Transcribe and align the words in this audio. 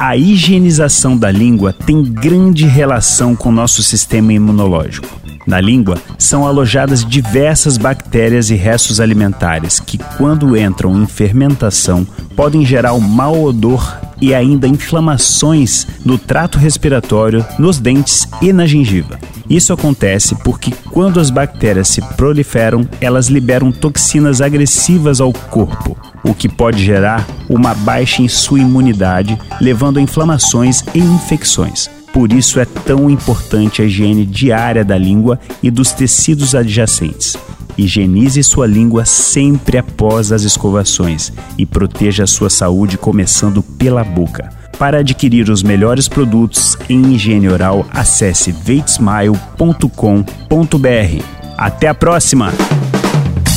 A 0.00 0.16
higienização 0.16 1.14
da 1.14 1.30
língua 1.30 1.74
tem 1.74 2.02
grande 2.02 2.66
relação 2.66 3.36
com 3.36 3.50
o 3.50 3.52
nosso 3.52 3.82
sistema 3.82 4.32
imunológico. 4.32 5.06
Na 5.46 5.60
língua 5.60 5.98
são 6.16 6.46
alojadas 6.46 7.04
diversas 7.04 7.76
bactérias 7.76 8.48
e 8.48 8.54
restos 8.54 8.98
alimentares 8.98 9.78
que, 9.78 9.98
quando 10.16 10.56
entram 10.56 10.96
em 11.02 11.06
fermentação, 11.06 12.06
podem 12.34 12.64
gerar 12.64 12.94
um 12.94 13.00
mau 13.00 13.44
odor 13.44 14.00
e 14.22 14.34
ainda 14.34 14.66
inflamações 14.66 15.86
no 16.02 16.16
trato 16.16 16.56
respiratório, 16.56 17.44
nos 17.58 17.78
dentes 17.78 18.26
e 18.40 18.54
na 18.54 18.66
gengiva. 18.66 19.18
Isso 19.50 19.72
acontece 19.72 20.36
porque 20.44 20.72
quando 20.92 21.18
as 21.18 21.28
bactérias 21.28 21.88
se 21.88 22.00
proliferam, 22.14 22.88
elas 23.00 23.26
liberam 23.26 23.72
toxinas 23.72 24.40
agressivas 24.40 25.20
ao 25.20 25.32
corpo, 25.32 25.98
o 26.22 26.32
que 26.32 26.48
pode 26.48 26.84
gerar 26.84 27.26
uma 27.48 27.74
baixa 27.74 28.22
em 28.22 28.28
sua 28.28 28.60
imunidade, 28.60 29.36
levando 29.60 29.98
a 29.98 30.00
inflamações 30.00 30.84
e 30.94 31.00
infecções. 31.00 31.90
Por 32.12 32.32
isso 32.32 32.60
é 32.60 32.64
tão 32.64 33.10
importante 33.10 33.82
a 33.82 33.84
higiene 33.84 34.24
diária 34.24 34.84
da 34.84 34.96
língua 34.96 35.40
e 35.60 35.68
dos 35.68 35.90
tecidos 35.90 36.54
adjacentes. 36.54 37.36
Higienize 37.76 38.42
sua 38.44 38.68
língua 38.68 39.04
sempre 39.04 39.78
após 39.78 40.30
as 40.30 40.42
escovações 40.42 41.32
e 41.58 41.66
proteja 41.66 42.22
a 42.22 42.26
sua 42.26 42.50
saúde 42.50 42.96
começando 42.96 43.62
pela 43.62 44.04
boca. 44.04 44.59
Para 44.80 45.00
adquirir 45.00 45.50
os 45.50 45.62
melhores 45.62 46.08
produtos 46.08 46.74
em 46.88 47.12
higiene 47.12 47.50
oral, 47.50 47.84
acesse 47.90 48.50
veitsmile.com.br. 48.50 51.24
Até 51.58 51.88
a 51.88 51.94
próxima! 51.94 52.50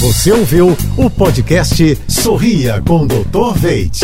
Você 0.00 0.32
ouviu 0.32 0.74
o 0.96 1.10
podcast 1.10 1.98
Sorria 2.08 2.82
com 2.86 3.06
Dr. 3.06 3.52
Veit. 3.54 4.00